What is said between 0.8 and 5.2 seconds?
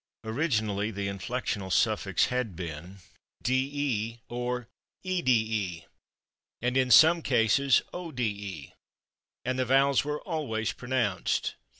the inflectional suffix had been / de/ or /